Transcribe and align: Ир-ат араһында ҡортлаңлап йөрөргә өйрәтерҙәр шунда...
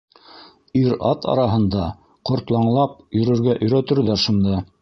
Ир-ат 0.79 1.27
араһында 1.33 1.85
ҡортлаңлап 2.31 2.99
йөрөргә 3.21 3.57
өйрәтерҙәр 3.67 4.23
шунда... 4.27 4.61